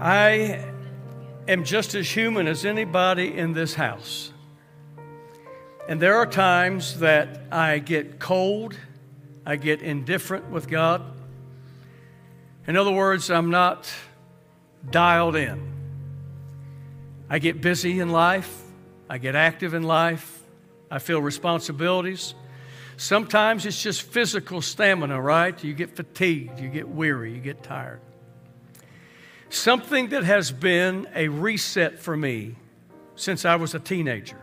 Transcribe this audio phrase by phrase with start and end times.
[0.00, 0.64] I
[1.48, 4.32] am just as human as anybody in this house.
[5.88, 8.76] And there are times that I get cold,
[9.44, 11.02] I get indifferent with God.
[12.68, 13.90] In other words, I'm not
[14.88, 15.72] dialed in.
[17.28, 18.62] I get busy in life,
[19.10, 20.42] I get active in life,
[20.92, 22.34] I feel responsibilities.
[22.96, 25.62] Sometimes it's just physical stamina, right?
[25.64, 28.00] You get fatigued, you get weary, you get tired.
[29.50, 32.56] Something that has been a reset for me
[33.16, 34.40] since I was a teenager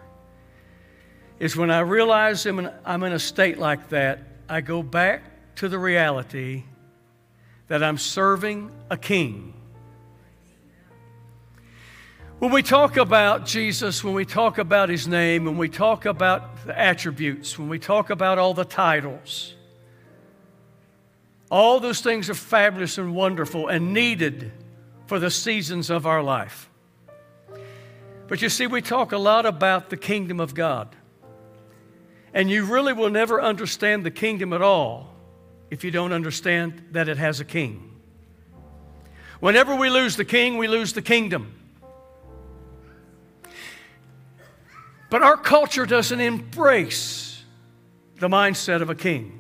[1.40, 4.20] is when I realize I'm in, I'm in a state like that,
[4.50, 6.64] I go back to the reality
[7.68, 9.54] that I'm serving a king.
[12.40, 16.66] When we talk about Jesus, when we talk about his name, when we talk about
[16.66, 19.56] the attributes, when we talk about all the titles,
[21.50, 24.52] all those things are fabulous and wonderful and needed
[25.08, 26.70] for the seasons of our life.
[28.28, 30.96] But you see, we talk a lot about the kingdom of God.
[32.34, 35.16] And you really will never understand the kingdom at all
[35.72, 37.92] if you don't understand that it has a king.
[39.40, 41.54] Whenever we lose the king, we lose the kingdom.
[45.10, 47.44] But our culture doesn't embrace
[48.20, 49.40] the mindset of a king.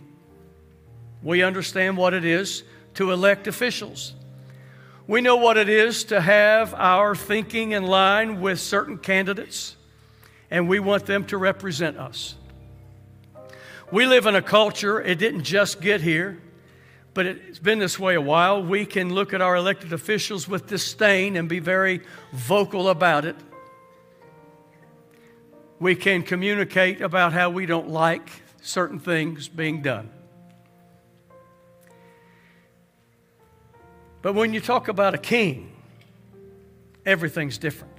[1.23, 2.63] We understand what it is
[2.93, 4.13] to elect officials.
[5.07, 9.75] We know what it is to have our thinking in line with certain candidates,
[10.49, 12.35] and we want them to represent us.
[13.91, 16.41] We live in a culture, it didn't just get here,
[17.13, 18.63] but it's been this way a while.
[18.63, 22.01] We can look at our elected officials with disdain and be very
[22.33, 23.35] vocal about it.
[25.79, 28.27] We can communicate about how we don't like
[28.63, 30.09] certain things being done.
[34.25, 35.71] But when you talk about a king,
[37.05, 37.93] everything's different.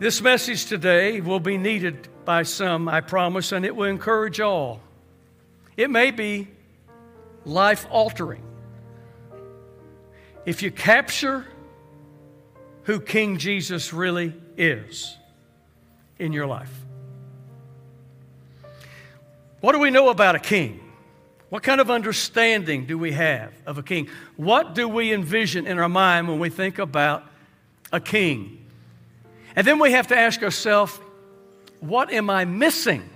[0.00, 4.80] This message today will be needed by some, I promise, and it will encourage all.
[5.76, 6.48] It may be
[7.44, 8.42] life altering.
[10.44, 11.46] If you capture
[12.82, 15.16] who King Jesus really is
[16.18, 16.72] in your life.
[19.60, 20.87] What do we know about a king?
[21.50, 24.08] What kind of understanding do we have of a king?
[24.36, 27.24] What do we envision in our mind when we think about
[27.90, 28.66] a king?
[29.56, 30.98] And then we have to ask ourselves,
[31.80, 33.08] what am I missing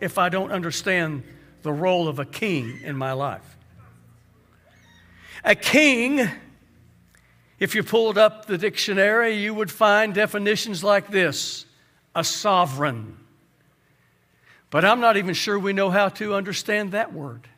[0.00, 1.24] if I don't understand
[1.62, 3.56] the role of a king in my life?
[5.44, 6.28] A king,
[7.58, 11.66] if you pulled up the dictionary, you would find definitions like this
[12.14, 13.16] a sovereign.
[14.70, 17.48] But I'm not even sure we know how to understand that word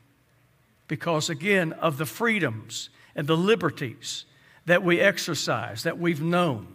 [0.88, 4.24] because, again, of the freedoms and the liberties
[4.66, 6.66] that we exercise, that we've known.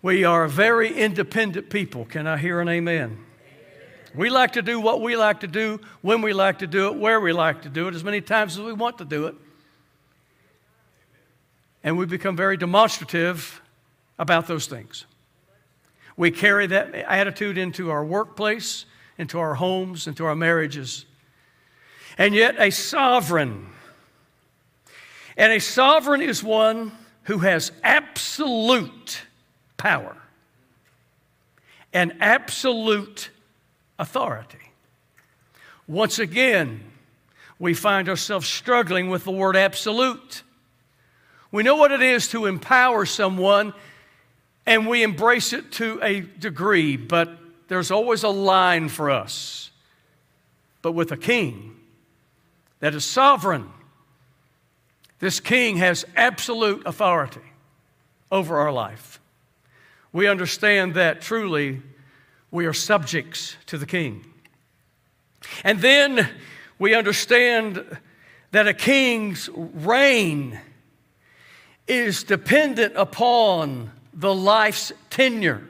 [0.00, 2.04] We are very independent people.
[2.04, 3.18] Can I hear an amen?
[4.14, 6.96] We like to do what we like to do, when we like to do it,
[6.96, 9.34] where we like to do it, as many times as we want to do it.
[11.82, 13.60] And we become very demonstrative
[14.18, 15.04] about those things.
[16.16, 18.86] We carry that attitude into our workplace,
[19.18, 21.06] into our homes, into our marriages.
[22.16, 23.66] And yet, a sovereign,
[25.36, 26.92] and a sovereign is one
[27.24, 29.22] who has absolute
[29.76, 30.16] power
[31.92, 33.30] and absolute
[33.98, 34.58] authority.
[35.86, 36.80] Once again,
[37.58, 40.42] we find ourselves struggling with the word absolute.
[41.50, 43.72] We know what it is to empower someone
[44.66, 47.38] and we embrace it to a degree, but
[47.68, 49.70] there's always a line for us.
[50.82, 51.76] But with a king
[52.80, 53.70] that is sovereign,
[55.18, 57.40] this king has absolute authority
[58.30, 59.20] over our life
[60.14, 61.82] we understand that truly
[62.52, 64.24] we are subjects to the king.
[65.64, 66.30] And then
[66.78, 67.84] we understand
[68.52, 70.60] that a king's reign
[71.88, 75.62] is dependent upon the life's tenure.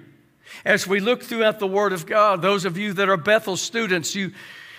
[0.65, 4.15] As we look throughout the Word of God, those of you that are Bethel students,
[4.15, 4.33] you,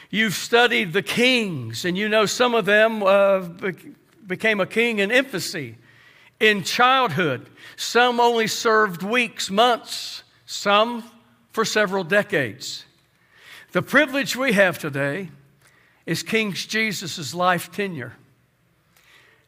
[0.10, 3.48] you've studied the kings, and you know some of them uh,
[4.26, 5.76] became a king in infancy,
[6.40, 7.50] in childhood.
[7.76, 11.04] Some only served weeks, months, some
[11.52, 12.86] for several decades.
[13.74, 15.30] The privilege we have today
[16.06, 18.14] is King Jesus' life tenure.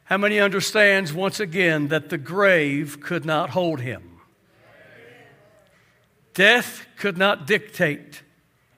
[0.08, 4.20] How many understands once again that the grave could not hold him?
[6.32, 8.22] Death could not dictate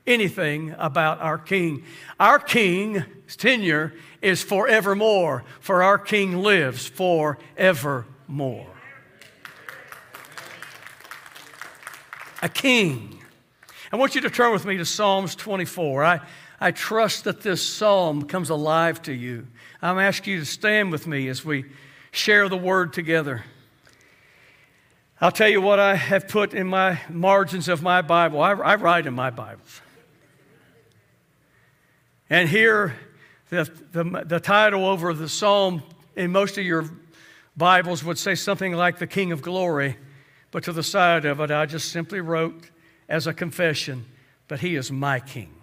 [0.09, 1.85] anything about our King.
[2.19, 8.67] Our King's tenure is forevermore, for our King lives forevermore.
[12.43, 13.23] A king.
[13.93, 16.05] I want you to turn with me to Psalms 24.
[16.05, 16.21] I,
[16.61, 19.47] I trust that this psalm comes alive to you.
[19.81, 21.65] I'm asking you to stand with me as we
[22.11, 23.45] share the word together.
[25.23, 28.43] I'll tell you what I have put in my margins of my Bible.
[28.43, 29.81] I, I write in my Bibles.
[32.29, 32.95] And here,
[33.49, 35.83] the, the, the title over the psalm
[36.15, 36.91] in most of your
[37.57, 39.97] Bibles would say something like the King of Glory,
[40.51, 42.71] but to the side of it, I just simply wrote
[43.09, 44.07] as a confession,
[44.47, 45.60] but he is my King.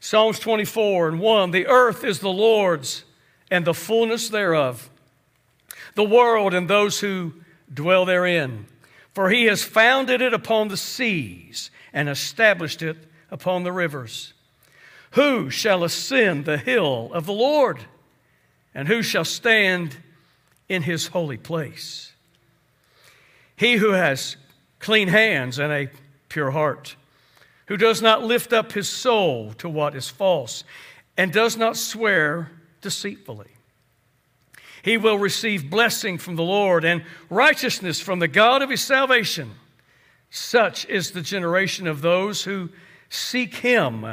[0.00, 3.04] Psalms 24 and 1 The earth is the Lord's
[3.50, 4.88] and the fullness thereof,
[5.94, 7.34] the world and those who
[7.72, 8.66] dwell therein.
[9.12, 12.96] For he has founded it upon the seas and established it
[13.30, 14.32] upon the rivers.
[15.12, 17.80] Who shall ascend the hill of the Lord?
[18.74, 19.96] And who shall stand
[20.68, 22.12] in his holy place?
[23.56, 24.36] He who has
[24.78, 25.90] clean hands and a
[26.28, 26.94] pure heart,
[27.70, 30.64] who does not lift up his soul to what is false,
[31.16, 32.50] and does not swear
[32.82, 33.46] deceitfully
[34.82, 39.52] he will receive blessing from the Lord and righteousness from the God of his salvation.
[40.30, 42.70] Such is the generation of those who
[43.08, 44.06] seek him,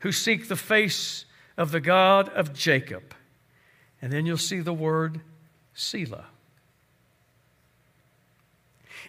[0.00, 1.24] who seek the face
[1.56, 3.14] of the God of Jacob.
[4.00, 5.20] And then you'll see the word
[5.74, 6.26] Selah.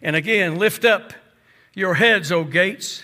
[0.02, 1.13] And again, lift up
[1.74, 3.04] your heads, O gates,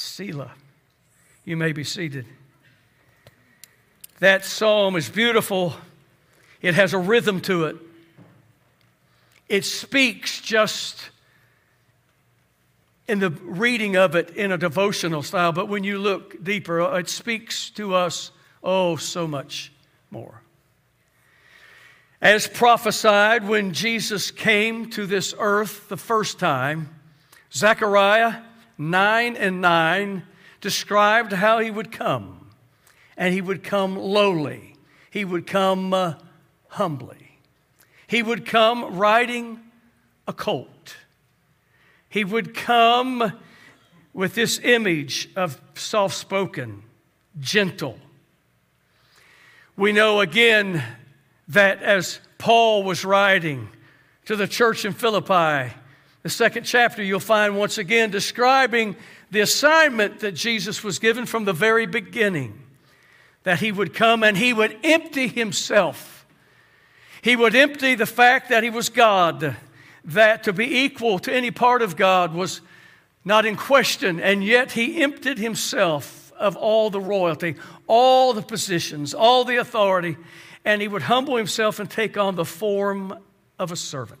[0.00, 0.52] Selah.
[1.44, 2.26] You may be seated.
[4.18, 5.74] That psalm is beautiful
[6.60, 7.76] it has a rhythm to it.
[9.48, 11.10] It speaks just
[13.08, 17.08] in the reading of it in a devotional style, but when you look deeper, it
[17.08, 18.30] speaks to us,
[18.62, 19.72] oh, so much
[20.10, 20.42] more.
[22.22, 26.94] As prophesied when Jesus came to this earth the first time,
[27.52, 28.42] Zechariah
[28.80, 30.22] 9 and 9
[30.62, 32.50] described how he would come.
[33.14, 34.74] And he would come lowly,
[35.10, 36.14] he would come uh,
[36.68, 37.38] humbly.
[38.06, 39.60] He would come riding
[40.26, 40.96] a colt.
[42.08, 43.34] He would come
[44.12, 46.82] with this image of soft spoken,
[47.38, 47.98] gentle.
[49.76, 50.82] We know again
[51.48, 53.68] that as Paul was writing
[54.24, 55.72] to the church in Philippi,
[56.22, 58.96] the second chapter, you'll find once again describing
[59.30, 62.60] the assignment that Jesus was given from the very beginning
[63.42, 66.20] that he would come and he would empty himself
[67.22, 69.56] he would empty the fact that he was God,
[70.04, 72.60] that to be equal to any part of God was
[73.24, 79.12] not in question, and yet he emptied himself of all the royalty, all the positions,
[79.12, 80.16] all the authority,
[80.64, 83.14] and he would humble himself and take on the form
[83.58, 84.19] of a servant.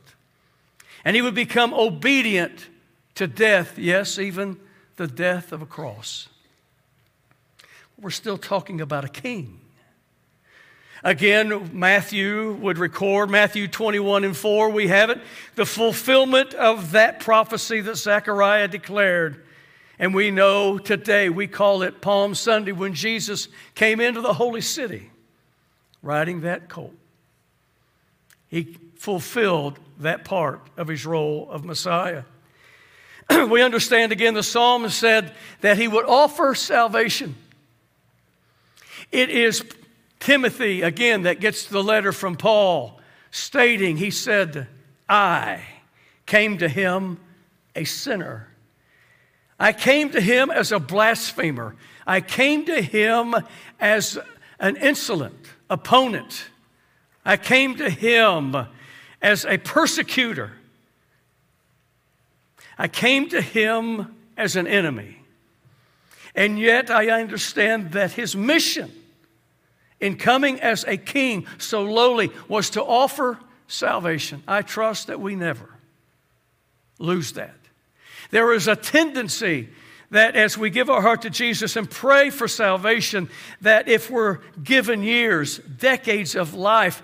[1.04, 2.68] And he would become obedient
[3.14, 4.58] to death, yes, even
[4.96, 6.28] the death of a cross.
[8.00, 9.60] We're still talking about a king.
[11.02, 15.20] Again, Matthew would record, Matthew 21 and 4, we have it,
[15.54, 19.42] the fulfillment of that prophecy that Zechariah declared.
[19.98, 24.60] And we know today, we call it Palm Sunday, when Jesus came into the holy
[24.60, 25.10] city
[26.02, 26.94] riding that colt.
[28.48, 32.24] He fulfilled that part of his role of Messiah.
[33.48, 37.34] we understand again, the psalmist said that he would offer salvation.
[39.10, 39.64] It is
[40.18, 44.68] Timothy, again, that gets the letter from Paul, stating, he said,
[45.08, 45.62] I
[46.26, 47.18] came to him
[47.74, 48.48] a sinner.
[49.58, 51.74] I came to him as a blasphemer.
[52.06, 53.34] I came to him
[53.80, 54.18] as
[54.58, 56.48] an insolent opponent.
[57.24, 58.66] I came to him
[59.22, 60.52] as a persecutor.
[62.78, 65.18] I came to him as an enemy.
[66.34, 68.90] And yet I understand that his mission
[70.00, 74.42] in coming as a king so lowly was to offer salvation.
[74.48, 75.68] I trust that we never
[76.98, 77.54] lose that.
[78.30, 79.68] There is a tendency
[80.10, 83.28] that as we give our heart to Jesus and pray for salvation,
[83.60, 87.02] that if we're given years, decades of life,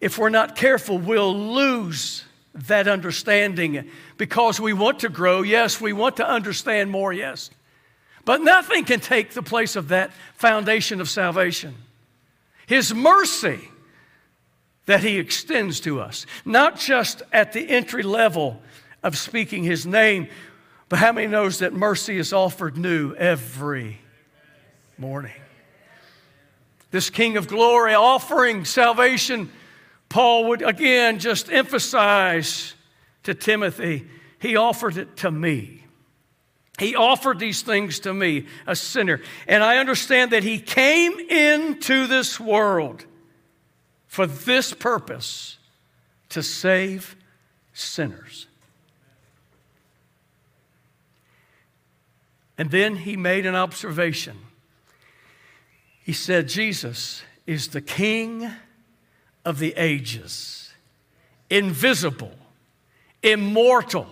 [0.00, 2.24] if we're not careful, we'll lose
[2.54, 5.42] that understanding because we want to grow.
[5.42, 7.12] Yes, we want to understand more.
[7.12, 7.50] Yes.
[8.24, 11.74] But nothing can take the place of that foundation of salvation.
[12.66, 13.60] His mercy
[14.86, 18.60] that He extends to us, not just at the entry level
[19.02, 20.28] of speaking His name,
[20.88, 23.98] but how many knows that mercy is offered new every
[24.96, 25.32] morning?
[26.90, 29.50] This King of glory offering salvation,
[30.08, 32.74] Paul would again just emphasize
[33.24, 34.06] to Timothy,
[34.40, 35.84] he offered it to me.
[36.78, 39.20] He offered these things to me, a sinner.
[39.48, 43.04] And I understand that He came into this world
[44.06, 45.58] for this purpose
[46.30, 47.16] to save
[47.72, 48.46] sinners.
[52.56, 54.36] And then He made an observation.
[56.04, 58.52] He said, Jesus is the King
[59.48, 60.70] of the ages,
[61.48, 62.34] invisible,
[63.22, 64.06] immortal.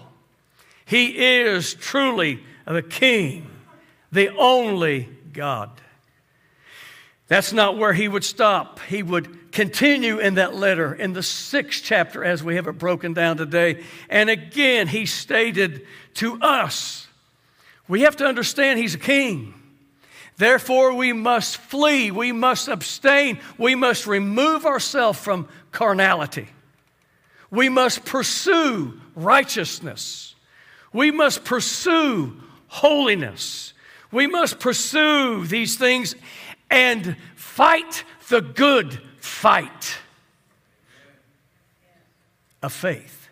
[0.87, 3.47] He is truly the King,
[4.11, 5.71] the only God.
[7.29, 8.81] That's not where he would stop.
[8.89, 13.13] He would continue in that letter in the sixth chapter as we have it broken
[13.13, 13.85] down today.
[14.09, 17.09] And again, he stated to us,
[17.89, 19.53] we have to understand he's a king.
[20.37, 26.49] Therefore, we must flee, we must abstain, we must remove ourselves from carnality.
[27.51, 30.35] We must pursue righteousness.
[30.93, 32.35] We must pursue
[32.69, 33.73] holiness.
[34.13, 36.15] We must pursue these things
[36.71, 39.99] and fight the good fight
[42.63, 43.26] of faith.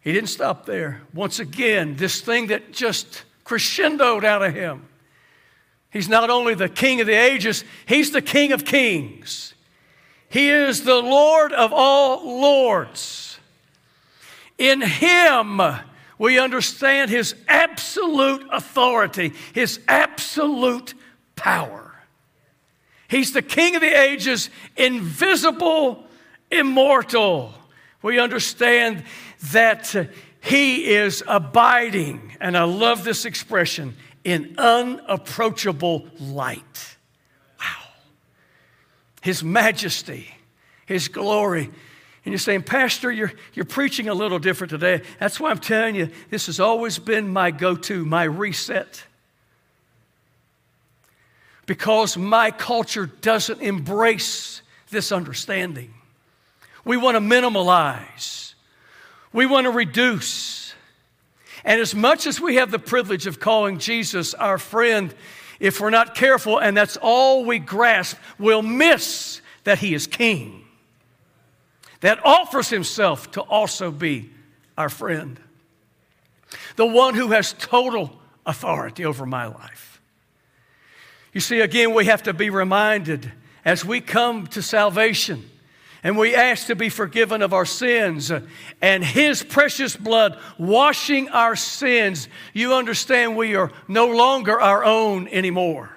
[0.00, 1.02] He didn't stop there.
[1.12, 4.86] Once again, this thing that just crescendoed out of him.
[5.90, 9.54] He's not only the king of the ages, he's the king of kings.
[10.28, 13.38] He is the Lord of all lords.
[14.58, 15.60] In Him,
[16.18, 20.94] we understand His absolute authority, His absolute
[21.36, 21.94] power.
[23.08, 26.04] He's the King of the ages, invisible,
[26.50, 27.54] immortal.
[28.02, 29.04] We understand
[29.52, 36.96] that He is abiding, and I love this expression, in unapproachable light.
[37.58, 37.90] Wow.
[39.22, 40.28] His majesty,
[40.86, 41.70] His glory
[42.28, 45.00] and you're saying, Pastor, you're, you're preaching a little different today.
[45.18, 49.02] That's why I'm telling you, this has always been my go to, my reset.
[51.64, 55.94] Because my culture doesn't embrace this understanding.
[56.84, 58.47] We want to minimalize,
[59.32, 60.74] we want to reduce.
[61.64, 65.14] And as much as we have the privilege of calling Jesus our friend,
[65.60, 70.64] if we're not careful and that's all we grasp, we'll miss that he is king
[72.00, 74.30] that offers himself to also be
[74.76, 75.40] our friend.
[76.76, 80.00] The one who has total authority over my life.
[81.32, 83.32] You see, again, we have to be reminded
[83.64, 85.50] as we come to salvation
[86.02, 88.30] and we ask to be forgiven of our sins
[88.80, 95.28] and His precious blood washing our sins, you understand we are no longer our own
[95.28, 95.90] anymore.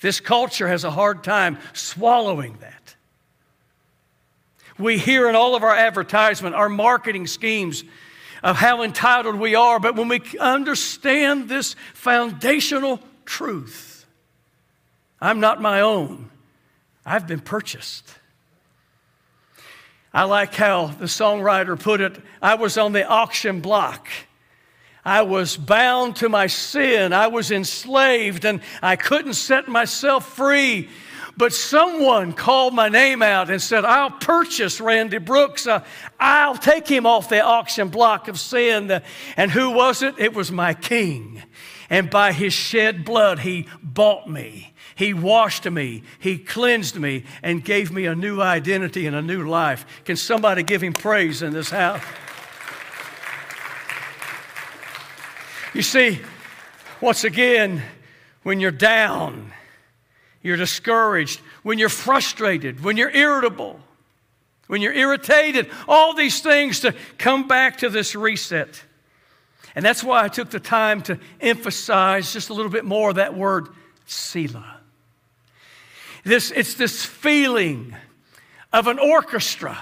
[0.00, 2.96] This culture has a hard time swallowing that.
[4.78, 7.84] We hear in all of our advertisement, our marketing schemes
[8.42, 14.06] of how entitled we are, but when we understand this foundational truth,
[15.20, 16.30] I'm not my own,
[17.04, 18.16] I've been purchased.
[20.12, 24.08] I like how the songwriter put it I was on the auction block.
[25.04, 27.12] I was bound to my sin.
[27.12, 30.88] I was enslaved and I couldn't set myself free.
[31.36, 35.66] But someone called my name out and said, I'll purchase Randy Brooks.
[35.66, 35.82] Uh,
[36.18, 39.00] I'll take him off the auction block of sin.
[39.38, 40.16] And who was it?
[40.18, 41.42] It was my king.
[41.88, 44.72] And by his shed blood, he bought me.
[44.94, 46.02] He washed me.
[46.18, 49.84] He cleansed me and gave me a new identity and a new life.
[50.04, 52.02] Can somebody give him praise in this house?
[55.74, 56.20] You see,
[57.00, 57.82] once again,
[58.42, 59.52] when you're down,
[60.42, 63.80] you're discouraged, when you're frustrated, when you're irritable,
[64.66, 68.82] when you're irritated, all these things to come back to this reset.
[69.74, 73.36] And that's why I took the time to emphasize just a little bit more that
[73.36, 73.68] word,
[74.06, 74.80] Selah.
[76.24, 77.94] This, it's this feeling
[78.72, 79.78] of an orchestra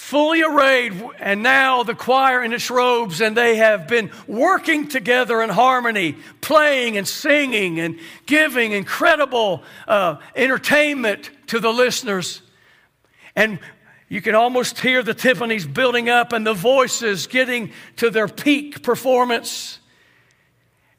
[0.00, 5.42] fully arrayed, and now the choir in its robes, and they have been working together
[5.42, 12.40] in harmony, playing and singing and giving incredible uh, entertainment to the listeners.
[13.36, 13.60] And
[14.10, 18.82] you can almost hear the timpanis building up and the voices getting to their peak
[18.82, 19.78] performance.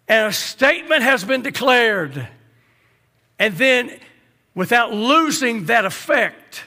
[0.07, 2.29] And a statement has been declared.
[3.37, 3.99] And then,
[4.55, 6.63] without losing that effect,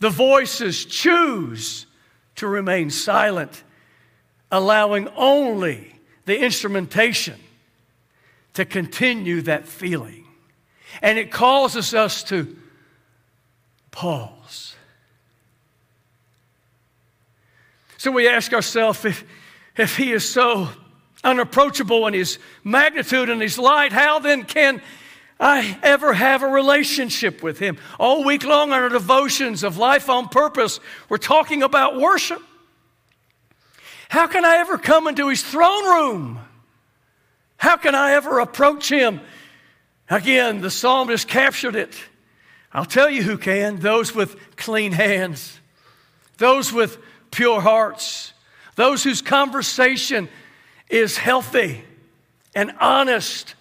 [0.00, 1.86] the voices choose
[2.34, 3.62] to remain silent,
[4.50, 5.94] allowing only
[6.24, 7.38] the instrumentation
[8.54, 10.26] to continue that feeling.
[11.00, 12.56] And it causes us to
[13.92, 14.43] pause.
[18.04, 19.24] So we ask ourselves if,
[19.78, 20.68] if He is so
[21.24, 24.82] unapproachable in His magnitude and His light, how then can
[25.40, 27.78] I ever have a relationship with Him.
[27.98, 32.42] All week long on our devotions of life on purpose, we're talking about worship.
[34.10, 36.40] How can I ever come into His throne room?
[37.56, 39.22] How can I ever approach Him?
[40.10, 41.96] Again, the psalmist captured it.
[42.70, 45.58] I'll tell you who can those with clean hands,
[46.36, 46.98] those with
[47.34, 48.32] pure hearts,
[48.76, 50.28] those whose conversation
[50.88, 51.84] is healthy
[52.54, 53.54] and honest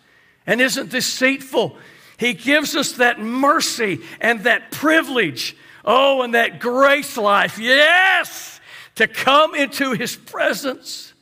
[0.46, 1.76] and isn't deceitful.
[2.18, 5.56] He gives us that mercy and that privilege.
[5.86, 7.60] Oh, and that grace life.
[7.60, 8.62] Yes,
[8.96, 11.14] to come into his presence.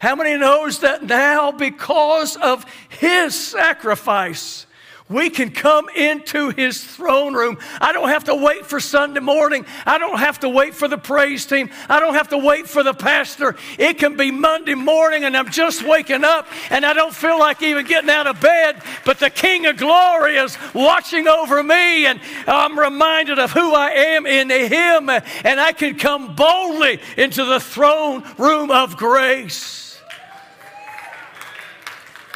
[0.00, 4.66] How many knows that now because of his sacrifice
[5.08, 7.58] we can come into his throne room.
[7.80, 9.64] I don't have to wait for Sunday morning.
[9.86, 11.70] I don't have to wait for the praise team.
[11.88, 13.56] I don't have to wait for the pastor.
[13.78, 17.62] It can be Monday morning and I'm just waking up and I don't feel like
[17.62, 22.20] even getting out of bed, but the King of Glory is watching over me and
[22.46, 27.60] I'm reminded of who I am in him and I can come boldly into the
[27.60, 30.00] throne room of grace.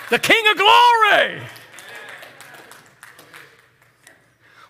[0.08, 1.42] The King of Glory.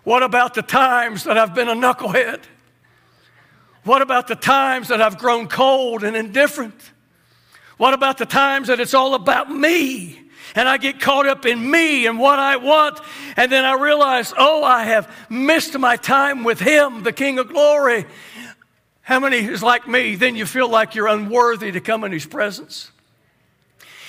[0.03, 2.41] What about the times that I've been a knucklehead?
[3.83, 6.91] What about the times that I've grown cold and indifferent?
[7.77, 10.19] What about the times that it's all about me
[10.55, 12.99] and I get caught up in me and what I want
[13.35, 17.49] and then I realize, oh, I have missed my time with Him, the King of
[17.49, 18.05] Glory?
[19.01, 20.15] How many is like me?
[20.15, 22.92] Then you feel like you're unworthy to come in His presence.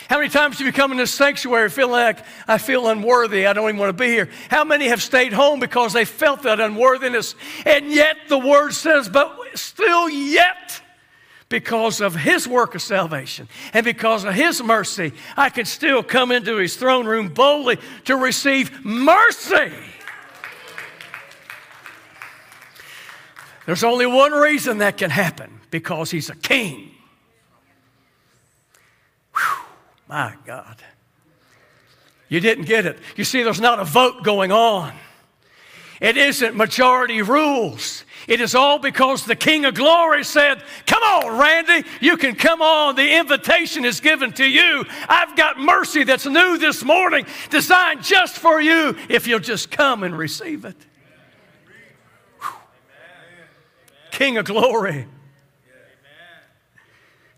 [0.08, 3.46] How many times have you come in this sanctuary feeling like I feel unworthy?
[3.46, 4.28] I don't even want to be here.
[4.50, 7.34] How many have stayed home because they felt that unworthiness?
[7.64, 10.82] And yet the word says, but still yet,
[11.48, 16.32] because of his work of salvation and because of his mercy, I can still come
[16.32, 19.72] into his throne room boldly to receive mercy.
[23.66, 26.90] There's only one reason that can happen because he's a king.
[30.14, 30.76] My God.
[32.28, 33.00] You didn't get it.
[33.16, 34.92] You see, there's not a vote going on.
[36.00, 38.04] It isn't majority rules.
[38.28, 42.62] It is all because the King of Glory said, Come on, Randy, you can come
[42.62, 42.94] on.
[42.94, 44.84] The invitation is given to you.
[45.08, 50.04] I've got mercy that's new this morning, designed just for you, if you'll just come
[50.04, 50.76] and receive it.
[54.12, 55.08] King of Glory,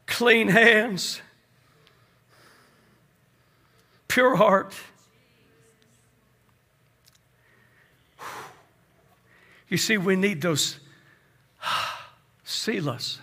[0.06, 1.22] clean hands
[4.16, 4.72] pure heart.
[9.68, 10.80] You see, we need those
[12.46, 13.18] selahs.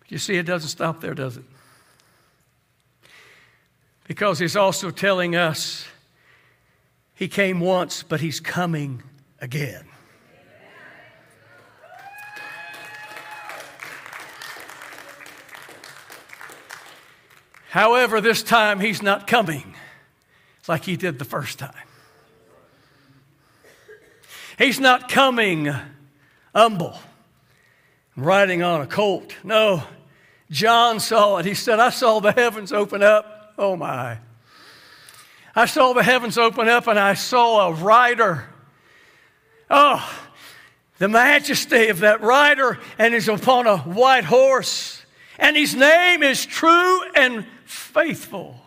[0.00, 1.44] But you see, it doesn't stop there, does it?
[4.08, 5.86] Because he's also telling us
[7.14, 9.02] he came once, but he's coming
[9.38, 9.84] again.
[17.76, 19.74] However, this time he's not coming
[20.66, 21.74] like he did the first time.
[24.56, 25.70] He's not coming
[26.54, 26.98] humble,
[28.16, 29.34] riding on a colt.
[29.44, 29.82] No,
[30.50, 31.44] John saw it.
[31.44, 33.52] He said, I saw the heavens open up.
[33.58, 34.20] Oh my.
[35.54, 38.46] I saw the heavens open up and I saw a rider.
[39.68, 40.18] Oh,
[40.96, 45.04] the majesty of that rider, and he's upon a white horse.
[45.38, 48.60] And his name is true and faithful.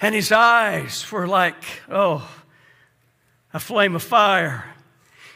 [0.00, 2.28] And his eyes were like, oh,
[3.52, 4.64] a flame of fire.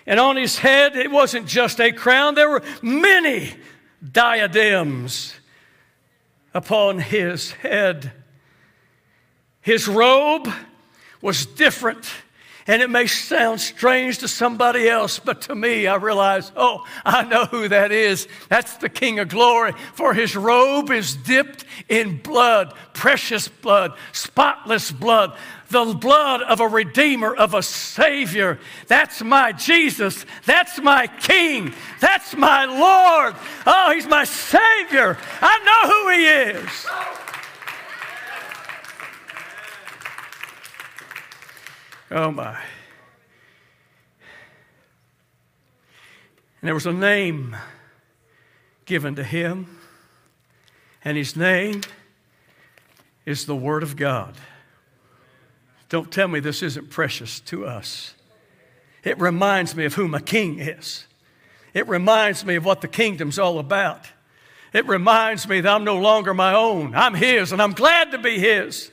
[0.07, 3.55] And on his head, it wasn't just a crown, there were many
[4.13, 5.35] diadems
[6.55, 8.13] upon his head.
[9.61, 10.49] His robe
[11.21, 12.09] was different.
[12.69, 17.25] And it may sound strange to somebody else, but to me, I realize, oh, I
[17.25, 18.29] know who that is.
[18.51, 19.73] That's the King of glory.
[19.95, 25.35] For his robe is dipped in blood, precious blood, spotless blood,
[25.71, 28.59] the blood of a Redeemer, of a Savior.
[28.87, 30.27] That's my Jesus.
[30.45, 31.73] That's my King.
[32.01, 33.35] That's my Lord.
[33.67, 35.17] Oh, he's my Savior.
[35.41, 36.27] I know who he
[36.67, 36.87] is.
[42.11, 42.59] Oh my.
[46.61, 47.57] And there was a name
[48.87, 49.79] given to him,
[51.05, 51.83] and his name
[53.27, 54.35] is the Word of God.
[55.89, 58.15] Don't tell me this isn't precious to us.
[59.05, 61.07] It reminds me of who my king is.
[61.75, 64.07] It reminds me of what the kingdom's all about.
[64.73, 66.95] It reminds me that I'm no longer my own.
[66.95, 68.91] I'm His, and I'm glad to be His.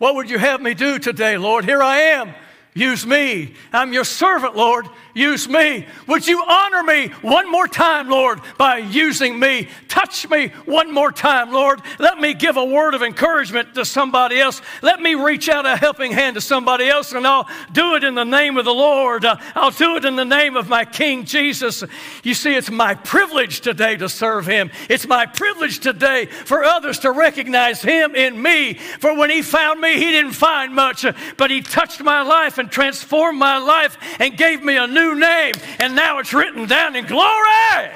[0.00, 1.66] What would you have me do today, Lord?
[1.66, 2.32] Here I am.
[2.74, 3.54] Use me.
[3.72, 4.86] I'm your servant, Lord.
[5.12, 5.86] Use me.
[6.06, 9.66] Would you honor me one more time, Lord, by using me?
[9.88, 11.82] Touch me one more time, Lord.
[11.98, 14.62] Let me give a word of encouragement to somebody else.
[14.82, 18.14] Let me reach out a helping hand to somebody else, and I'll do it in
[18.14, 19.24] the name of the Lord.
[19.24, 21.82] I'll do it in the name of my King Jesus.
[22.22, 24.70] You see, it's my privilege today to serve Him.
[24.88, 28.74] It's my privilege today for others to recognize Him in me.
[28.74, 31.04] For when He found me, He didn't find much,
[31.36, 35.54] but He touched my life and transformed my life and gave me a new name.
[35.78, 37.90] And now it's written down in glory.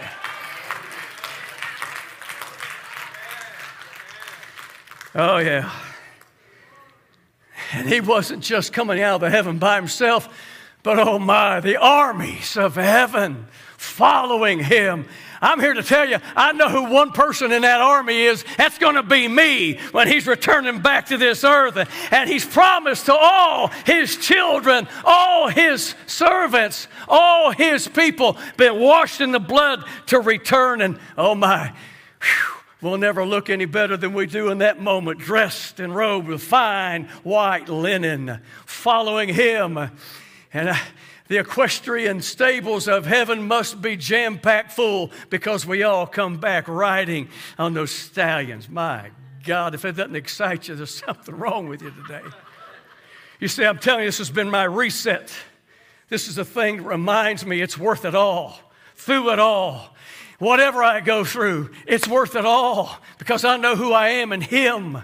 [5.14, 5.70] Oh, yeah.
[7.72, 10.28] And he wasn't just coming out of the heaven by himself,
[10.82, 13.46] but oh my, the armies of heaven
[13.76, 15.06] following him
[15.44, 18.46] I'm here to tell you, I know who one person in that army is.
[18.56, 21.76] That's going to be me when he's returning back to this earth.
[22.10, 29.20] And he's promised to all his children, all his servants, all his people, been washed
[29.20, 30.80] in the blood to return.
[30.80, 31.74] And oh my,
[32.22, 36.26] whew, we'll never look any better than we do in that moment, dressed and robed
[36.26, 39.76] with fine white linen, following him.
[40.54, 40.80] And I,
[41.34, 46.68] the equestrian stables of heaven must be jam packed full because we all come back
[46.68, 48.68] riding on those stallions.
[48.68, 49.10] My
[49.42, 52.22] God, if it doesn't excite you, there's something wrong with you today.
[53.40, 55.34] You see, I'm telling you, this has been my reset.
[56.08, 58.56] This is a thing that reminds me it's worth it all.
[58.94, 59.96] Through it all,
[60.38, 64.40] whatever I go through, it's worth it all because I know who I am in
[64.40, 64.98] Him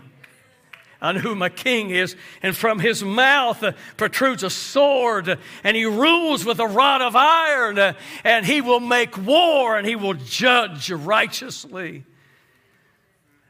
[1.02, 2.16] on who my king is.
[2.42, 7.16] And from his mouth uh, protrudes a sword, and he rules with a rod of
[7.16, 7.92] iron, uh,
[8.24, 12.04] and he will make war, and he will judge righteously.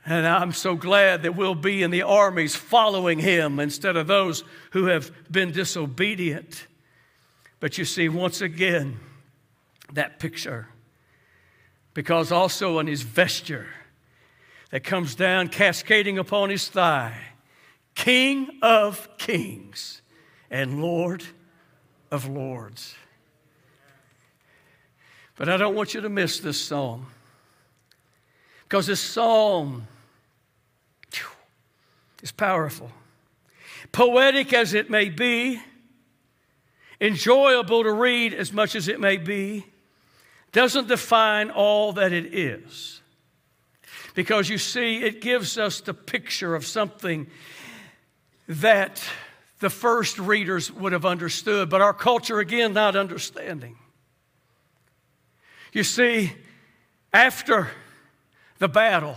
[0.06, 4.44] And I'm so glad that we'll be in the armies following him instead of those
[4.72, 6.66] who have been disobedient.
[7.60, 8.98] But you see, once again,
[9.92, 10.68] that picture,
[11.94, 13.68] because also on his vesture
[14.70, 17.18] that comes down cascading upon his thigh,
[18.00, 20.00] King of kings
[20.50, 21.22] and Lord
[22.10, 22.94] of lords.
[25.36, 27.08] But I don't want you to miss this psalm
[28.62, 29.86] because this psalm
[32.22, 32.90] is powerful.
[33.92, 35.60] Poetic as it may be,
[37.02, 39.66] enjoyable to read as much as it may be,
[40.52, 43.02] doesn't define all that it is.
[44.14, 47.26] Because you see, it gives us the picture of something
[48.50, 49.00] that
[49.60, 53.76] the first readers would have understood, but our culture, again, not understanding.
[55.72, 56.32] You see,
[57.12, 57.70] after
[58.58, 59.16] the battle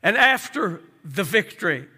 [0.00, 1.88] and after the victory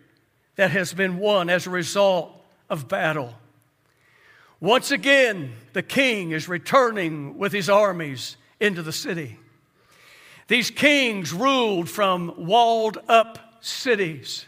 [0.54, 2.32] that has been won as a result
[2.70, 3.34] of battle,
[4.58, 9.38] once again, the king is returning with his armies into the city.
[10.48, 14.46] These kings ruled from walled up cities.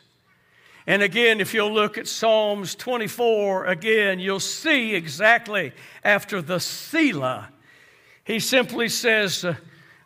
[0.89, 7.51] And again, if you'll look at Psalms 24, again, you'll see exactly after the Selah,
[8.25, 9.45] he simply says,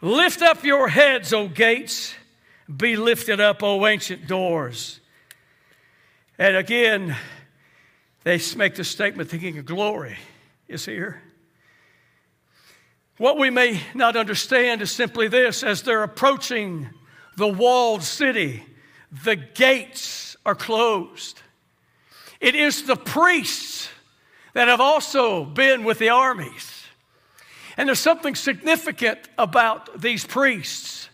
[0.01, 2.13] Lift up your heads, O gates,
[2.77, 4.99] be lifted up, O ancient doors.
[6.37, 7.17] And again,
[8.25, 10.19] they make the statement, the King of glory
[10.67, 11.23] is here.
[13.19, 16.91] What we may not understand is simply this as they're approaching
[17.37, 18.65] the walled city,
[19.23, 21.41] the gates are closed.
[22.41, 23.89] It is the priests
[24.55, 26.85] that have also been with the armies.
[27.77, 31.09] And there's something significant about these priests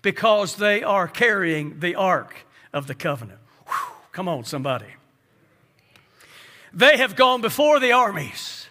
[0.00, 2.34] because they are carrying the Ark
[2.72, 3.40] of the Covenant.
[3.66, 4.86] Whew, come on, somebody.
[6.72, 8.68] they have gone before the armies.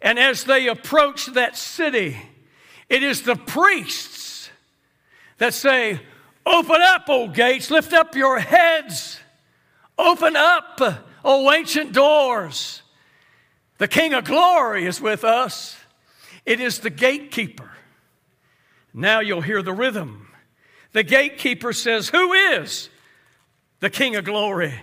[0.00, 2.16] And as they approach that city,
[2.88, 4.50] it is the priests
[5.38, 6.00] that say,
[6.46, 9.20] Open up, O gates, lift up your heads,
[9.98, 10.80] open up,
[11.24, 12.82] O ancient doors.
[13.78, 15.76] The King of glory is with us.
[16.46, 17.70] It is the gatekeeper.
[18.94, 20.28] Now you'll hear the rhythm.
[20.92, 22.88] The gatekeeper says, Who is
[23.80, 24.74] the King of glory?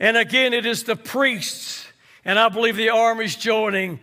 [0.00, 1.86] And again, it is the priests,
[2.24, 4.00] and I believe the army's joining.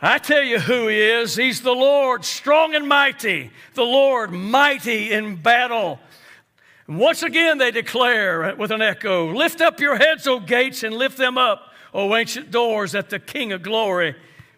[0.00, 1.36] I tell you who he is.
[1.36, 6.00] He's the Lord, strong and mighty, the Lord, mighty in battle.
[6.86, 10.94] And once again, they declare with an echo Lift up your heads, O gates, and
[10.94, 14.14] lift them up, O ancient doors, that the King of glory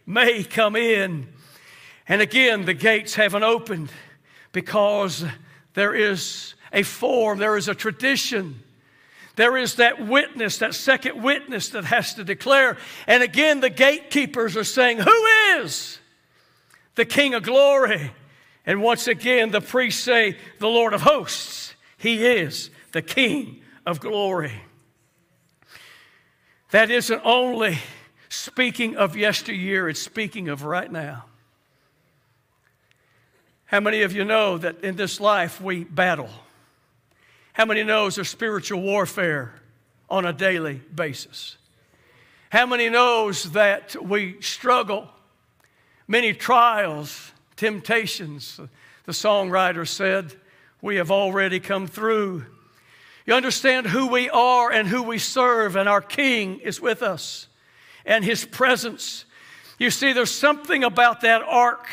[0.07, 1.29] may come in.
[2.07, 3.91] And again, the gates haven't opened
[4.53, 5.25] because
[5.75, 8.63] there is a form, there is a tradition.
[9.37, 12.77] There is that witness, that second witness that has to declare.
[13.07, 15.27] And again, the gatekeepers are saying, Who
[15.61, 15.99] is
[16.97, 18.11] the King of glory?
[18.67, 21.75] And once again, the priests say, The Lord of hosts.
[21.99, 24.53] He is the King of glory.
[26.71, 27.79] That isn't only
[28.29, 31.25] speaking of yesteryear, it's speaking of right now.
[33.67, 36.31] How many of you know that in this life we battle?
[37.53, 39.55] How many knows there's spiritual warfare
[40.09, 41.57] on a daily basis?
[42.51, 45.09] How many knows that we struggle
[46.07, 48.61] many trials, temptations?
[49.05, 50.35] The songwriter said,
[50.81, 52.45] we have already come through.
[53.27, 57.49] You understand who we are and who we serve, and our King is with us
[58.07, 59.25] and His presence.
[59.79, 61.87] You see, there's something about that ark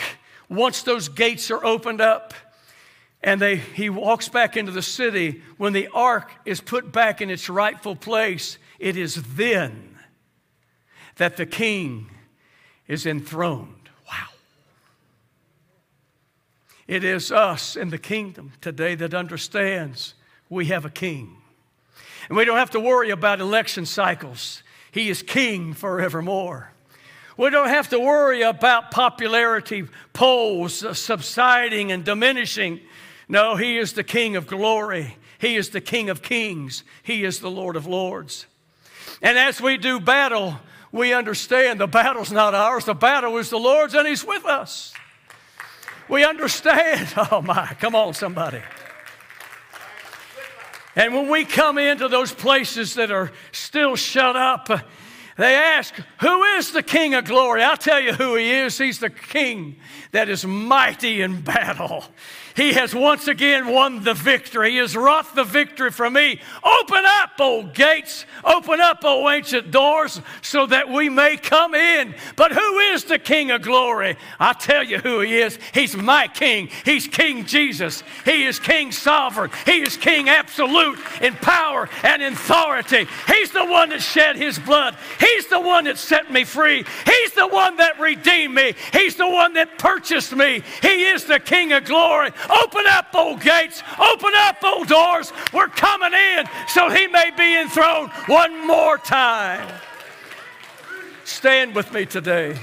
[0.50, 2.34] once those gates are opened up
[3.26, 7.32] and they, he walks back into the city, when the ark is put back in
[7.32, 9.98] its rightful place, it is then
[11.16, 12.12] that the king
[12.88, 13.90] is enthroned.
[14.08, 14.28] Wow.
[16.88, 20.14] It is us in the kingdom today that understands
[20.50, 21.38] we have a king.
[22.30, 24.62] And we don't have to worry about election cycles.
[24.92, 26.72] He is king forevermore.
[27.38, 32.80] We don't have to worry about popularity polls subsiding and diminishing.
[33.28, 35.18] No, He is the King of glory.
[35.38, 36.84] He is the King of kings.
[37.04, 38.46] He is the Lord of lords.
[39.22, 40.60] And as we do battle,
[40.92, 44.94] we understand the battle's not ours, the battle is the Lord's, and He's with us.
[46.10, 47.14] We understand.
[47.32, 48.62] Oh my, come on, somebody.
[50.96, 54.70] And when we come into those places that are still shut up,
[55.38, 57.62] they ask, Who is the King of glory?
[57.62, 58.78] I'll tell you who he is.
[58.78, 59.76] He's the King
[60.12, 62.06] that is mighty in battle.
[62.56, 64.72] He has once again won the victory.
[64.72, 66.40] He has wrought the victory for me.
[66.64, 68.26] Open up, O gates.
[68.46, 72.16] Open up, O ancient doors, so that we may come in.
[72.38, 74.16] But who is the King of glory?
[74.40, 75.60] I tell you who he is.
[75.74, 76.70] He's my King.
[76.86, 78.04] He's King Jesus.
[78.24, 79.52] He is King sovereign.
[79.66, 83.06] He is King absolute in power and in authority.
[83.28, 84.96] He's the one that shed his blood.
[85.26, 86.86] He's the one that set me free.
[87.06, 88.76] He's the one that redeemed me.
[88.94, 90.62] He's the one that purchased me.
[90.82, 92.32] He is the King of glory.
[92.50, 93.82] Open up, old gates.
[94.00, 95.32] Open up, old doors.
[95.54, 99.68] We're coming in so he may be enthroned one more time.
[101.24, 102.56] Stand with me today.